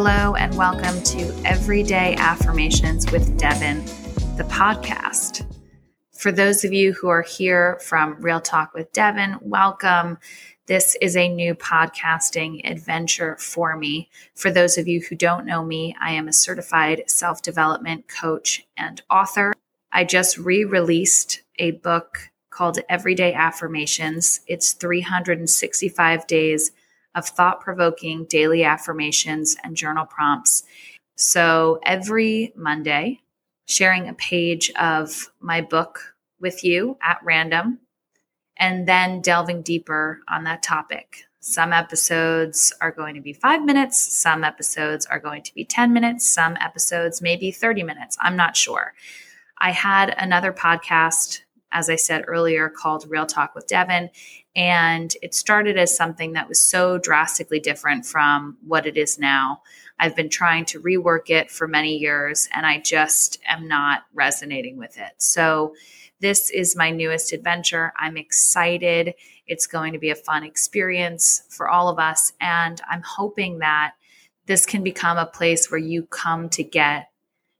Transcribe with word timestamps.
Hello, 0.00 0.36
and 0.36 0.56
welcome 0.56 1.02
to 1.02 1.34
Everyday 1.44 2.14
Affirmations 2.18 3.10
with 3.10 3.36
Devyn, 3.36 3.84
the 4.36 4.44
podcast. 4.44 5.44
For 6.16 6.30
those 6.30 6.62
of 6.62 6.72
you 6.72 6.92
who 6.92 7.08
are 7.08 7.22
here 7.22 7.80
from 7.82 8.14
Real 8.20 8.40
Talk 8.40 8.74
with 8.74 8.92
Devyn, 8.92 9.42
welcome. 9.42 10.18
This 10.66 10.96
is 11.02 11.16
a 11.16 11.26
new 11.26 11.52
podcasting 11.56 12.60
adventure 12.62 13.36
for 13.38 13.76
me. 13.76 14.08
For 14.36 14.52
those 14.52 14.78
of 14.78 14.86
you 14.86 15.00
who 15.00 15.16
don't 15.16 15.44
know 15.44 15.64
me, 15.64 15.96
I 16.00 16.12
am 16.12 16.28
a 16.28 16.32
certified 16.32 17.02
self 17.08 17.42
development 17.42 18.06
coach 18.06 18.64
and 18.76 19.02
author. 19.10 19.52
I 19.90 20.04
just 20.04 20.38
re 20.38 20.64
released 20.64 21.42
a 21.58 21.72
book 21.72 22.30
called 22.50 22.78
Everyday 22.88 23.34
Affirmations. 23.34 24.42
It's 24.46 24.74
365 24.74 26.24
days 26.28 26.70
of 27.14 27.26
thought 27.26 27.60
provoking 27.60 28.24
daily 28.24 28.64
affirmations 28.64 29.56
and 29.62 29.76
journal 29.76 30.06
prompts. 30.06 30.62
So 31.16 31.80
every 31.82 32.52
Monday, 32.56 33.20
sharing 33.66 34.08
a 34.08 34.14
page 34.14 34.70
of 34.78 35.30
my 35.40 35.60
book 35.60 36.14
with 36.40 36.64
you 36.64 36.96
at 37.02 37.20
random 37.22 37.80
and 38.56 38.86
then 38.88 39.20
delving 39.20 39.62
deeper 39.62 40.20
on 40.28 40.44
that 40.44 40.62
topic. 40.62 41.24
Some 41.40 41.72
episodes 41.72 42.72
are 42.80 42.90
going 42.90 43.14
to 43.14 43.20
be 43.20 43.32
five 43.32 43.62
minutes, 43.62 43.98
some 44.00 44.42
episodes 44.42 45.06
are 45.06 45.20
going 45.20 45.42
to 45.42 45.54
be 45.54 45.64
10 45.64 45.92
minutes, 45.92 46.26
some 46.26 46.56
episodes 46.60 47.22
maybe 47.22 47.50
30 47.50 47.84
minutes. 47.84 48.16
I'm 48.20 48.36
not 48.36 48.56
sure. 48.56 48.94
I 49.60 49.70
had 49.70 50.14
another 50.18 50.52
podcast, 50.52 51.40
as 51.72 51.90
I 51.90 51.96
said 51.96 52.24
earlier, 52.26 52.68
called 52.68 53.06
Real 53.08 53.26
Talk 53.26 53.54
with 53.54 53.66
Devyn, 53.66 54.10
and 54.56 55.14
it 55.22 55.34
started 55.34 55.76
as 55.76 55.96
something 55.96 56.32
that 56.32 56.48
was 56.48 56.60
so 56.60 56.98
drastically 56.98 57.60
different 57.60 58.06
from 58.06 58.56
what 58.66 58.86
it 58.86 58.96
is 58.96 59.18
now. 59.18 59.62
I've 60.00 60.16
been 60.16 60.28
trying 60.28 60.64
to 60.66 60.80
rework 60.80 61.30
it 61.30 61.50
for 61.50 61.66
many 61.66 61.96
years 61.96 62.48
and 62.54 62.64
I 62.64 62.78
just 62.78 63.38
am 63.46 63.66
not 63.66 64.04
resonating 64.14 64.76
with 64.76 64.96
it. 64.98 65.12
So, 65.18 65.74
this 66.20 66.50
is 66.50 66.74
my 66.74 66.90
newest 66.90 67.32
adventure. 67.32 67.92
I'm 67.96 68.16
excited. 68.16 69.14
It's 69.46 69.68
going 69.68 69.92
to 69.92 70.00
be 70.00 70.10
a 70.10 70.16
fun 70.16 70.42
experience 70.42 71.44
for 71.48 71.68
all 71.68 71.88
of 71.88 72.00
us. 72.00 72.32
And 72.40 72.80
I'm 72.90 73.02
hoping 73.02 73.58
that 73.60 73.92
this 74.46 74.66
can 74.66 74.82
become 74.82 75.16
a 75.16 75.26
place 75.26 75.70
where 75.70 75.78
you 75.78 76.04
come 76.06 76.48
to 76.50 76.64
get 76.64 77.10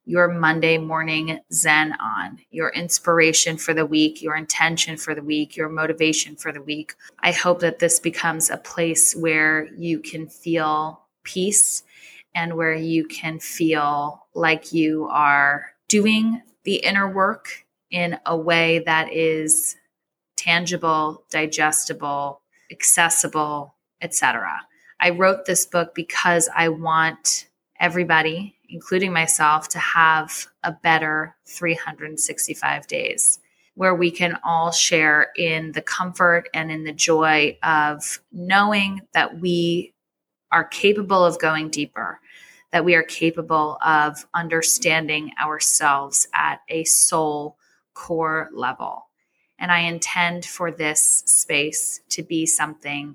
your 0.09 0.27
Monday 0.27 0.79
morning 0.79 1.39
Zen 1.53 1.93
on, 2.01 2.39
your 2.51 2.71
inspiration 2.71 3.59
for 3.59 3.75
the 3.75 3.85
week, 3.85 4.23
your 4.23 4.37
intention 4.37 4.97
for 4.97 5.15
the 5.15 5.23
week, 5.23 5.55
your 5.55 5.69
motivation 5.69 6.35
for 6.35 6.51
the 6.51 6.63
week. 6.63 6.95
I 7.21 7.33
hope 7.33 7.61
that 7.61 7.79
this 7.79 8.01
becomes 8.01 8.49
a 8.49 8.57
place 8.57 9.15
where 9.15 9.69
you 9.77 10.01
can 10.01 10.27
feel 10.27 11.03
peace 11.25 11.83
and 12.35 12.55
where 12.55 12.75
you 12.75 13.07
can 13.07 13.39
feel 13.39 14.27
like 14.33 14.73
you 14.73 15.07
are 15.11 15.73
doing 15.89 16.41
the 16.65 16.77
inner 16.77 17.13
work 17.13 17.67
in 17.91 18.19
a 18.25 18.37
way 18.37 18.79
that 18.87 19.13
is 19.13 19.77
tangible, 20.39 21.23
digestible, 21.31 22.41
accessible, 22.71 23.75
etc. 24.01 24.59
I 25.01 25.11
wrote 25.11 25.45
this 25.45 25.67
book 25.67 25.95
because 25.95 26.49
I 26.57 26.71
want 26.71 27.49
everybody 27.79 28.58
including 28.69 29.13
myself, 29.13 29.69
to 29.69 29.79
have 29.79 30.47
a 30.63 30.73
better 30.73 31.37
365 31.47 32.87
days 32.87 33.39
where 33.75 33.95
we 33.95 34.11
can 34.11 34.37
all 34.43 34.73
share 34.73 35.31
in 35.37 35.71
the 35.73 35.81
comfort 35.83 36.49
and 36.53 36.71
in 36.71 36.83
the 36.83 36.93
joy 36.93 37.57
of 37.63 38.21
knowing 38.33 39.01
that 39.15 39.39
we 39.39 39.95
are 40.51 40.65
capable 40.65 41.25
of 41.25 41.39
going 41.39 41.71
deeper, 41.71 42.19
that 42.73 42.85
we 42.85 42.97
are 42.97 43.05
capable 43.05 43.79
of 43.85 44.27
understanding 44.35 45.31
ourselves 45.41 46.27
at 46.35 46.61
a 46.69 46.83
soul 46.85 47.57
core 47.95 48.51
level. 48.53 49.07
And 49.61 49.71
I 49.71 49.81
intend 49.81 50.45
for 50.45 50.73
this 50.73 51.23
space 51.27 52.01
to 52.11 52.23
be 52.23 52.47
something 52.47 53.15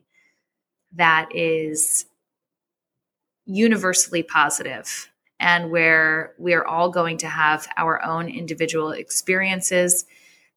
that 0.94 1.28
is 1.36 2.06
universally 3.46 4.24
positive 4.24 5.10
and 5.44 5.70
where 5.70 6.34
we 6.38 6.54
are 6.54 6.66
all 6.66 6.90
going 6.90 7.18
to 7.18 7.28
have 7.28 7.68
our 7.76 8.02
own 8.02 8.30
individual 8.30 8.92
experiences 8.92 10.06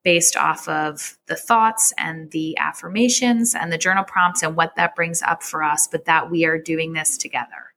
based 0.04 0.36
off 0.36 0.68
of 0.68 1.18
the 1.26 1.34
thoughts 1.34 1.92
and 1.98 2.30
the 2.30 2.56
affirmations 2.58 3.56
and 3.56 3.72
the 3.72 3.78
journal 3.78 4.04
prompts 4.04 4.44
and 4.44 4.54
what 4.54 4.76
that 4.76 4.94
brings 4.94 5.22
up 5.22 5.42
for 5.42 5.64
us, 5.64 5.88
but 5.88 6.04
that 6.04 6.30
we 6.30 6.44
are 6.44 6.56
doing 6.56 6.92
this 6.92 7.18
together. 7.18 7.74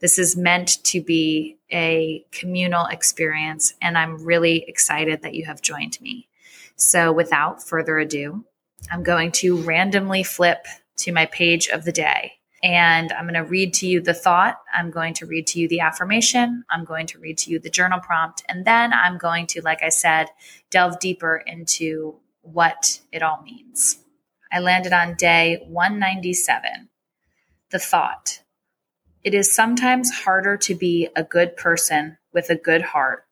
This 0.00 0.18
is 0.18 0.38
meant 0.38 0.82
to 0.84 1.02
be 1.02 1.58
a 1.70 2.24
communal 2.32 2.86
experience, 2.86 3.74
and 3.82 3.98
I'm 3.98 4.24
really 4.24 4.64
excited 4.66 5.20
that 5.22 5.34
you 5.34 5.44
have 5.44 5.60
joined 5.60 6.00
me. 6.00 6.28
So, 6.76 7.12
without 7.12 7.62
further 7.62 7.98
ado, 7.98 8.44
I'm 8.90 9.02
going 9.02 9.32
to 9.32 9.60
randomly 9.60 10.22
flip 10.22 10.64
to 10.98 11.12
my 11.12 11.26
page 11.26 11.68
of 11.68 11.84
the 11.84 11.92
day. 11.92 12.37
And 12.62 13.12
I'm 13.12 13.24
going 13.24 13.34
to 13.34 13.48
read 13.48 13.74
to 13.74 13.86
you 13.86 14.00
the 14.00 14.14
thought. 14.14 14.60
I'm 14.74 14.90
going 14.90 15.14
to 15.14 15.26
read 15.26 15.46
to 15.48 15.60
you 15.60 15.68
the 15.68 15.80
affirmation. 15.80 16.64
I'm 16.70 16.84
going 16.84 17.06
to 17.08 17.18
read 17.18 17.38
to 17.38 17.50
you 17.50 17.60
the 17.60 17.70
journal 17.70 18.00
prompt. 18.00 18.42
And 18.48 18.64
then 18.64 18.92
I'm 18.92 19.18
going 19.18 19.46
to, 19.48 19.62
like 19.62 19.82
I 19.82 19.90
said, 19.90 20.26
delve 20.70 20.98
deeper 20.98 21.36
into 21.46 22.16
what 22.42 23.00
it 23.12 23.22
all 23.22 23.42
means. 23.42 23.98
I 24.52 24.60
landed 24.60 24.92
on 24.92 25.14
day 25.14 25.62
197. 25.68 26.88
The 27.70 27.78
thought 27.78 28.40
It 29.22 29.34
is 29.34 29.54
sometimes 29.54 30.10
harder 30.10 30.56
to 30.58 30.74
be 30.74 31.08
a 31.14 31.22
good 31.22 31.56
person 31.56 32.18
with 32.32 32.50
a 32.50 32.56
good 32.56 32.82
heart, 32.82 33.26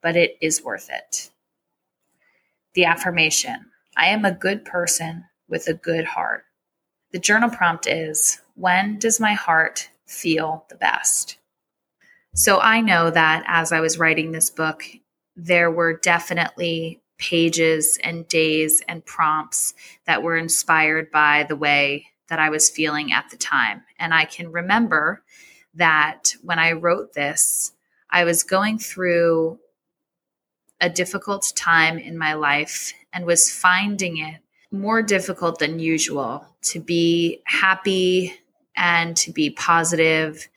but 0.00 0.16
it 0.16 0.36
is 0.40 0.62
worth 0.62 0.90
it. 0.90 1.30
The 2.74 2.84
affirmation 2.84 3.66
I 3.96 4.08
am 4.08 4.24
a 4.24 4.32
good 4.32 4.64
person 4.64 5.24
with 5.48 5.68
a 5.68 5.74
good 5.74 6.04
heart. 6.04 6.44
The 7.14 7.20
journal 7.20 7.48
prompt 7.48 7.86
is 7.86 8.40
when 8.56 8.98
does 8.98 9.20
my 9.20 9.34
heart 9.34 9.88
feel 10.04 10.66
the 10.68 10.74
best? 10.74 11.38
So 12.34 12.58
I 12.58 12.80
know 12.80 13.08
that 13.08 13.44
as 13.46 13.70
I 13.70 13.78
was 13.78 14.00
writing 14.00 14.32
this 14.32 14.50
book, 14.50 14.82
there 15.36 15.70
were 15.70 15.96
definitely 15.96 17.00
pages 17.16 18.00
and 18.02 18.26
days 18.26 18.82
and 18.88 19.06
prompts 19.06 19.74
that 20.06 20.24
were 20.24 20.36
inspired 20.36 21.12
by 21.12 21.46
the 21.48 21.54
way 21.54 22.06
that 22.30 22.40
I 22.40 22.50
was 22.50 22.68
feeling 22.68 23.12
at 23.12 23.30
the 23.30 23.36
time. 23.36 23.84
And 24.00 24.12
I 24.12 24.24
can 24.24 24.50
remember 24.50 25.22
that 25.74 26.34
when 26.42 26.58
I 26.58 26.72
wrote 26.72 27.12
this, 27.12 27.70
I 28.10 28.24
was 28.24 28.42
going 28.42 28.80
through 28.80 29.60
a 30.80 30.90
difficult 30.90 31.52
time 31.54 31.96
in 31.96 32.18
my 32.18 32.34
life 32.34 32.92
and 33.12 33.24
was 33.24 33.52
finding 33.52 34.16
it 34.16 34.40
more 34.74 35.02
difficult 35.02 35.58
than 35.58 35.78
usual 35.78 36.46
to 36.62 36.80
be 36.80 37.40
happy 37.44 38.34
and 38.76 39.16
to 39.16 39.32
be 39.32 39.50
positive 39.50 40.48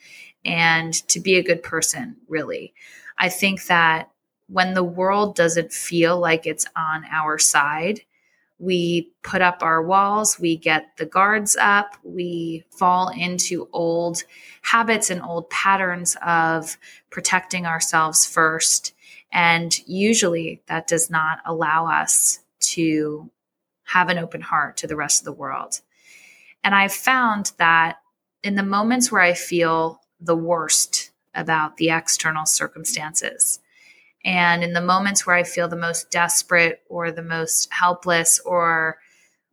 and 0.43 0.93
to 1.07 1.19
be 1.19 1.35
a 1.35 1.43
good 1.43 1.63
person, 1.63 2.17
really. 2.27 2.73
I 3.17 3.29
think 3.29 3.65
that 3.65 4.09
when 4.47 4.73
the 4.73 4.83
world 4.83 5.35
doesn't 5.35 5.71
feel 5.71 6.19
like 6.19 6.45
it's 6.45 6.65
on 6.75 7.05
our 7.11 7.37
side, 7.37 8.01
we 8.59 9.11
put 9.21 9.41
up 9.41 9.61
our 9.61 9.83
walls, 9.83 10.39
we 10.39 10.57
get 10.57 10.97
the 10.97 11.05
guards 11.05 11.55
up, 11.59 11.95
we 12.03 12.63
fall 12.71 13.09
into 13.09 13.69
old 13.71 14.23
habits 14.63 15.09
and 15.09 15.21
old 15.21 15.49
patterns 15.49 16.17
of 16.25 16.77
protecting 17.11 17.65
ourselves 17.65 18.25
first. 18.25 18.93
And 19.31 19.77
usually 19.87 20.61
that 20.67 20.87
does 20.87 21.09
not 21.09 21.39
allow 21.45 21.85
us 21.87 22.39
to 22.59 23.29
have 23.87 24.09
an 24.09 24.17
open 24.17 24.41
heart 24.41 24.77
to 24.77 24.87
the 24.87 24.95
rest 24.95 25.21
of 25.21 25.25
the 25.25 25.31
world. 25.31 25.81
And 26.63 26.75
I've 26.75 26.93
found 26.93 27.53
that 27.57 27.97
in 28.43 28.55
the 28.55 28.63
moments 28.63 29.11
where 29.11 29.21
I 29.21 29.33
feel 29.33 30.01
the 30.19 30.35
worst 30.35 31.11
about 31.33 31.77
the 31.77 31.89
external 31.89 32.45
circumstances, 32.45 33.59
and 34.25 34.63
in 34.63 34.73
the 34.73 34.81
moments 34.81 35.25
where 35.25 35.35
I 35.35 35.43
feel 35.43 35.67
the 35.67 35.75
most 35.75 36.11
desperate 36.11 36.81
or 36.89 37.11
the 37.11 37.21
most 37.21 37.71
helpless, 37.71 38.39
or 38.39 38.97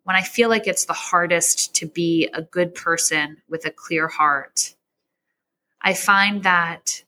when 0.02 0.16
I 0.16 0.22
feel 0.22 0.48
like 0.48 0.66
it's 0.66 0.86
the 0.86 0.92
hardest 0.92 1.74
to 1.76 1.86
be 1.86 2.28
a 2.34 2.42
good 2.42 2.74
person 2.74 3.38
with 3.48 3.64
a 3.64 3.70
clear 3.70 4.08
heart, 4.08 4.74
I 5.80 5.94
find 5.94 6.42
that 6.42 7.04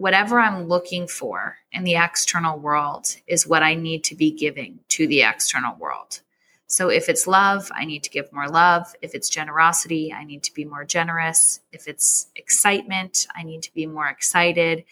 whatever 0.00 0.40
I'm 0.40 0.66
looking 0.66 1.06
for 1.06 1.58
in 1.72 1.84
the 1.84 1.96
external 1.96 2.58
world 2.58 3.16
is 3.26 3.46
what 3.46 3.62
I 3.62 3.74
need 3.74 4.02
to 4.04 4.14
be 4.14 4.30
giving 4.30 4.78
to 4.88 5.06
the 5.06 5.20
external 5.20 5.76
world. 5.76 6.20
So 6.68 6.88
if 6.88 7.10
it's 7.10 7.26
love, 7.26 7.70
I 7.74 7.84
need 7.84 8.02
to 8.04 8.10
give 8.10 8.32
more 8.32 8.48
love. 8.48 8.94
If 9.02 9.14
it's 9.14 9.28
generosity, 9.28 10.10
I 10.10 10.24
need 10.24 10.42
to 10.44 10.54
be 10.54 10.64
more 10.64 10.86
generous. 10.86 11.60
If 11.70 11.86
it's 11.86 12.28
excitement, 12.34 13.26
I 13.36 13.42
need 13.42 13.62
to 13.64 13.74
be 13.74 13.84
more 13.84 14.08
excited. 14.08 14.84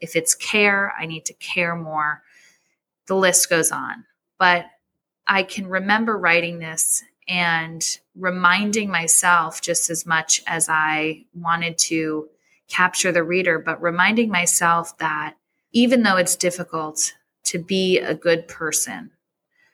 If 0.00 0.16
it's 0.16 0.34
care, 0.34 0.92
I 0.98 1.06
need 1.06 1.26
to 1.26 1.34
care 1.34 1.76
more. 1.76 2.24
The 3.06 3.14
list 3.14 3.48
goes 3.48 3.70
on. 3.70 4.04
But 4.36 4.66
I 5.28 5.44
can 5.44 5.68
remember 5.68 6.18
writing 6.18 6.58
this 6.58 7.04
and 7.28 7.84
reminding 8.16 8.90
myself 8.90 9.60
just 9.60 9.90
as 9.90 10.06
much 10.06 10.42
as 10.48 10.68
I 10.68 11.24
wanted 11.34 11.78
to 11.78 12.30
capture 12.68 13.12
the 13.12 13.22
reader, 13.22 13.58
but 13.58 13.80
reminding 13.80 14.30
myself 14.30 14.96
that 14.98 15.34
even 15.72 16.02
though 16.02 16.16
it's 16.16 16.36
difficult 16.36 17.14
to 17.44 17.58
be 17.58 17.98
a 17.98 18.14
good 18.14 18.48
person 18.48 19.10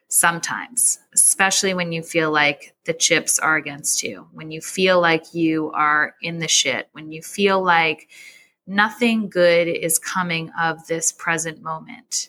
sometimes, 0.08 0.98
especially 1.14 1.72
when 1.72 1.90
you 1.90 2.02
feel 2.02 2.30
like 2.30 2.74
the 2.84 2.92
chips 2.92 3.38
are 3.38 3.56
against 3.56 4.02
you, 4.02 4.26
when 4.32 4.50
you 4.50 4.60
feel 4.60 5.00
like 5.00 5.34
you 5.34 5.70
are 5.72 6.14
in 6.20 6.38
the 6.38 6.48
shit, 6.48 6.88
when 6.92 7.10
you 7.10 7.22
feel 7.22 7.62
like 7.62 8.08
nothing 8.66 9.28
good 9.28 9.68
is 9.68 9.98
coming 9.98 10.50
of 10.60 10.86
this 10.86 11.12
present 11.12 11.62
moment, 11.62 12.28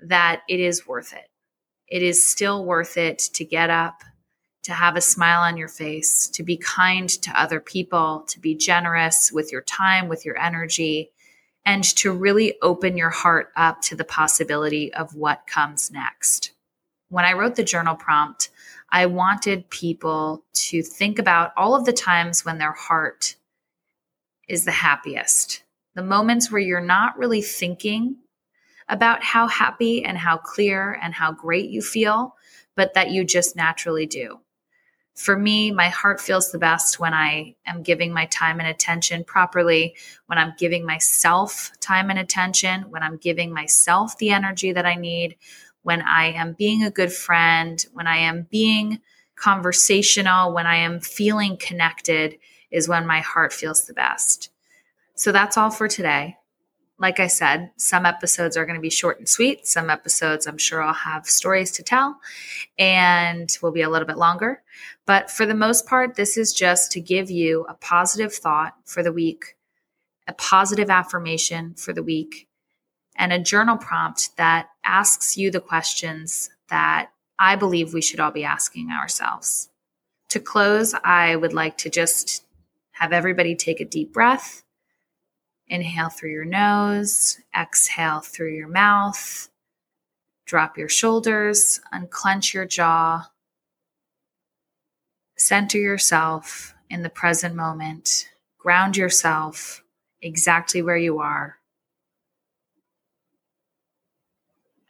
that 0.00 0.42
it 0.48 0.58
is 0.58 0.86
worth 0.86 1.12
it. 1.12 1.28
It 1.86 2.02
is 2.02 2.26
still 2.26 2.64
worth 2.64 2.96
it 2.96 3.18
to 3.34 3.44
get 3.44 3.70
up, 3.70 4.02
to 4.66 4.72
have 4.72 4.96
a 4.96 5.00
smile 5.00 5.42
on 5.42 5.56
your 5.56 5.68
face, 5.68 6.28
to 6.28 6.42
be 6.42 6.56
kind 6.56 7.08
to 7.08 7.40
other 7.40 7.60
people, 7.60 8.24
to 8.26 8.40
be 8.40 8.52
generous 8.52 9.30
with 9.30 9.52
your 9.52 9.62
time, 9.62 10.08
with 10.08 10.24
your 10.24 10.36
energy, 10.36 11.12
and 11.64 11.84
to 11.84 12.12
really 12.12 12.56
open 12.62 12.96
your 12.96 13.10
heart 13.10 13.52
up 13.54 13.80
to 13.80 13.94
the 13.94 14.04
possibility 14.04 14.92
of 14.92 15.14
what 15.14 15.46
comes 15.46 15.92
next. 15.92 16.50
When 17.10 17.24
I 17.24 17.34
wrote 17.34 17.54
the 17.54 17.62
journal 17.62 17.94
prompt, 17.94 18.50
I 18.90 19.06
wanted 19.06 19.70
people 19.70 20.44
to 20.54 20.82
think 20.82 21.20
about 21.20 21.52
all 21.56 21.76
of 21.76 21.84
the 21.84 21.92
times 21.92 22.44
when 22.44 22.58
their 22.58 22.72
heart 22.72 23.36
is 24.48 24.64
the 24.64 24.72
happiest, 24.72 25.62
the 25.94 26.02
moments 26.02 26.50
where 26.50 26.60
you're 26.60 26.80
not 26.80 27.16
really 27.16 27.42
thinking 27.42 28.16
about 28.88 29.22
how 29.22 29.46
happy 29.46 30.04
and 30.04 30.18
how 30.18 30.38
clear 30.38 30.98
and 31.00 31.14
how 31.14 31.30
great 31.30 31.70
you 31.70 31.82
feel, 31.82 32.34
but 32.74 32.94
that 32.94 33.12
you 33.12 33.22
just 33.22 33.54
naturally 33.54 34.06
do 34.06 34.40
for 35.16 35.36
me, 35.36 35.70
my 35.70 35.88
heart 35.88 36.20
feels 36.20 36.52
the 36.52 36.58
best 36.58 37.00
when 37.00 37.14
I 37.14 37.56
am 37.66 37.82
giving 37.82 38.12
my 38.12 38.26
time 38.26 38.60
and 38.60 38.68
attention 38.68 39.24
properly, 39.24 39.96
when 40.26 40.38
I'm 40.38 40.52
giving 40.58 40.84
myself 40.84 41.72
time 41.80 42.10
and 42.10 42.18
attention, 42.18 42.82
when 42.90 43.02
I'm 43.02 43.16
giving 43.16 43.52
myself 43.52 44.18
the 44.18 44.30
energy 44.30 44.72
that 44.72 44.84
I 44.84 44.94
need, 44.94 45.36
when 45.82 46.02
I 46.02 46.32
am 46.32 46.52
being 46.52 46.84
a 46.84 46.90
good 46.90 47.12
friend, 47.12 47.84
when 47.94 48.06
I 48.06 48.18
am 48.18 48.46
being 48.50 49.00
conversational, 49.36 50.52
when 50.52 50.66
I 50.66 50.76
am 50.76 51.00
feeling 51.00 51.56
connected, 51.56 52.36
is 52.70 52.86
when 52.86 53.06
my 53.06 53.20
heart 53.20 53.54
feels 53.54 53.86
the 53.86 53.94
best. 53.94 54.50
So 55.14 55.32
that's 55.32 55.56
all 55.56 55.70
for 55.70 55.88
today 55.88 56.36
like 56.98 57.20
I 57.20 57.26
said, 57.26 57.70
some 57.76 58.06
episodes 58.06 58.56
are 58.56 58.64
going 58.64 58.76
to 58.76 58.82
be 58.82 58.90
short 58.90 59.18
and 59.18 59.28
sweet. 59.28 59.66
Some 59.66 59.90
episodes, 59.90 60.46
I'm 60.46 60.56
sure 60.56 60.82
I'll 60.82 60.94
have 60.94 61.26
stories 61.26 61.72
to 61.72 61.82
tell 61.82 62.18
and 62.78 63.54
will 63.60 63.72
be 63.72 63.82
a 63.82 63.90
little 63.90 64.06
bit 64.06 64.16
longer. 64.16 64.62
But 65.04 65.30
for 65.30 65.44
the 65.44 65.54
most 65.54 65.86
part, 65.86 66.14
this 66.14 66.38
is 66.38 66.54
just 66.54 66.92
to 66.92 67.00
give 67.00 67.30
you 67.30 67.66
a 67.68 67.74
positive 67.74 68.32
thought 68.32 68.74
for 68.86 69.02
the 69.02 69.12
week, 69.12 69.56
a 70.26 70.32
positive 70.32 70.88
affirmation 70.88 71.74
for 71.74 71.92
the 71.92 72.02
week, 72.02 72.48
and 73.14 73.32
a 73.32 73.38
journal 73.38 73.76
prompt 73.76 74.30
that 74.36 74.68
asks 74.84 75.36
you 75.36 75.50
the 75.50 75.60
questions 75.60 76.50
that 76.70 77.10
I 77.38 77.56
believe 77.56 77.92
we 77.92 78.02
should 78.02 78.20
all 78.20 78.30
be 78.30 78.44
asking 78.44 78.90
ourselves. 78.90 79.68
To 80.30 80.40
close, 80.40 80.94
I 81.04 81.36
would 81.36 81.52
like 81.52 81.76
to 81.78 81.90
just 81.90 82.44
have 82.92 83.12
everybody 83.12 83.54
take 83.54 83.80
a 83.80 83.84
deep 83.84 84.14
breath 84.14 84.64
Inhale 85.68 86.10
through 86.10 86.30
your 86.30 86.44
nose, 86.44 87.38
exhale 87.58 88.20
through 88.20 88.54
your 88.54 88.68
mouth. 88.68 89.48
Drop 90.44 90.78
your 90.78 90.88
shoulders, 90.88 91.80
unclench 91.92 92.54
your 92.54 92.66
jaw. 92.66 93.28
Center 95.36 95.78
yourself 95.78 96.74
in 96.88 97.02
the 97.02 97.10
present 97.10 97.54
moment. 97.54 98.28
Ground 98.58 98.96
yourself 98.96 99.82
exactly 100.22 100.82
where 100.82 100.96
you 100.96 101.18
are. 101.18 101.56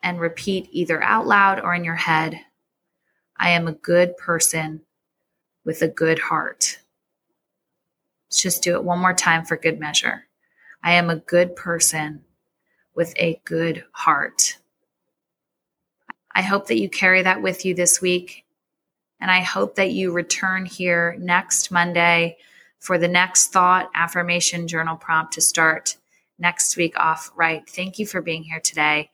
And 0.03 0.21
repeat 0.21 0.69
either 0.71 1.03
out 1.03 1.27
loud 1.27 1.59
or 1.61 1.75
in 1.75 1.85
your 1.85 1.97
head 1.97 2.41
I 3.39 3.51
am 3.51 3.69
a 3.69 3.73
good 3.73 4.17
person 4.17 4.83
with 5.65 5.83
a 5.83 5.89
good 5.89 6.19
heart. 6.19 6.79
Let's 8.29 8.43
just 8.43 8.63
do 8.63 8.75
it 8.75 8.85
one 8.85 8.99
more 8.99 9.15
time 9.15 9.45
for 9.45 9.57
good 9.57 9.79
measure. 9.79 10.26
I 10.83 10.95
am 10.95 11.11
a 11.11 11.17
good 11.17 11.57
person 11.57 12.25
with 12.95 13.13
a 13.17 13.41
good 13.45 13.85
heart. 13.93 14.59
I 16.35 16.43
hope 16.43 16.67
that 16.67 16.79
you 16.79 16.89
carry 16.89 17.23
that 17.23 17.43
with 17.43 17.65
you 17.65 17.75
this 17.75 18.01
week. 18.01 18.45
And 19.21 19.31
I 19.31 19.41
hope 19.41 19.77
that 19.77 19.93
you 19.93 20.13
return 20.13 20.67
here 20.67 21.17
next 21.19 21.71
Monday 21.71 22.37
for 22.79 22.99
the 22.99 23.09
next 23.09 23.49
thought 23.49 23.91
affirmation 23.95 24.69
journal 24.69 24.97
prompt 24.97 25.33
to 25.35 25.41
start 25.41 25.97
next 26.39 26.77
week 26.77 26.99
off 26.99 27.31
right. 27.35 27.69
Thank 27.69 27.99
you 27.99 28.07
for 28.07 28.21
being 28.21 28.43
here 28.43 28.61
today. 28.61 29.11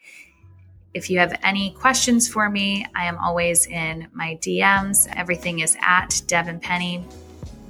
If 0.95 1.09
you 1.09 1.19
have 1.21 1.39
any 1.43 1.71
questions 1.71 2.29
for 2.29 2.51
me, 2.51 2.85
I 2.95 3.07
am 3.07 3.17
always 3.19 3.67
in 3.67 4.09
my 4.13 4.37
DMs. 4.43 5.09
Everything 5.17 5.61
is 5.61 5.77
at 5.81 6.11
Devyn 6.27 6.61
Penney. 6.61 7.05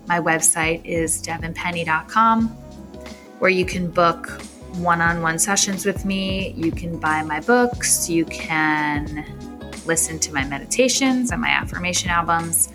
My 0.09 0.19
website 0.19 0.85
is 0.85 1.23
devynpenney.com 1.23 2.72
where 3.43 3.51
you 3.51 3.65
can 3.65 3.91
book 3.91 4.29
one 4.77 5.01
on 5.01 5.21
one 5.21 5.37
sessions 5.37 5.85
with 5.85 6.05
me. 6.05 6.53
You 6.57 6.71
can 6.71 6.97
buy 6.97 7.25
my 7.25 7.41
books. 7.41 8.09
You 8.09 8.25
can 8.27 9.27
listen 9.85 10.21
to 10.21 10.33
my 10.33 10.45
meditations 10.45 11.33
and 11.33 11.41
my 11.41 11.49
affirmation 11.49 12.09
albums. 12.09 12.69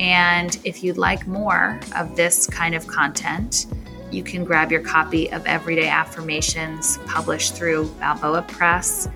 And 0.00 0.58
if 0.64 0.82
you'd 0.82 0.98
like 0.98 1.28
more 1.28 1.78
of 1.94 2.16
this 2.16 2.48
kind 2.48 2.74
of 2.74 2.84
content, 2.88 3.66
you 4.10 4.24
can 4.24 4.44
grab 4.44 4.72
your 4.72 4.80
copy 4.80 5.30
of 5.30 5.46
Everyday 5.46 5.86
Affirmations 5.86 6.98
published 7.06 7.54
through 7.54 7.86
Balboa 8.00 8.42
Press 8.42 9.08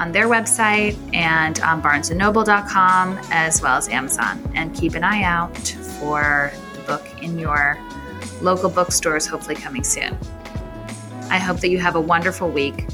on 0.00 0.10
their 0.10 0.26
website 0.26 0.96
and 1.14 1.60
on 1.60 1.80
barnesandnoble.com 1.80 3.16
as 3.30 3.62
well 3.62 3.76
as 3.76 3.88
Amazon. 3.90 4.42
And 4.56 4.74
keep 4.74 4.96
an 4.96 5.04
eye 5.04 5.22
out 5.22 5.56
for 6.00 6.50
the 6.74 6.80
book 6.80 7.06
in 7.22 7.38
your 7.38 7.78
local 8.42 8.68
bookstores, 8.68 9.24
hopefully 9.24 9.54
coming 9.54 9.84
soon. 9.84 10.18
I 11.30 11.38
hope 11.38 11.60
that 11.60 11.68
you 11.68 11.78
have 11.78 11.94
a 11.94 12.00
wonderful 12.00 12.48
week. 12.48 12.86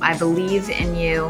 I 0.00 0.16
believe 0.18 0.68
in 0.68 0.96
you. 0.96 1.26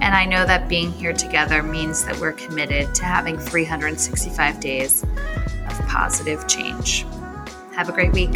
And 0.00 0.14
I 0.14 0.24
know 0.24 0.44
that 0.44 0.68
being 0.68 0.92
here 0.92 1.12
together 1.12 1.62
means 1.62 2.04
that 2.04 2.18
we're 2.18 2.32
committed 2.32 2.94
to 2.96 3.04
having 3.04 3.38
365 3.38 4.60
days 4.60 5.02
of 5.02 5.78
positive 5.86 6.46
change. 6.46 7.06
Have 7.72 7.88
a 7.88 7.92
great 7.92 8.12
week. 8.12 8.34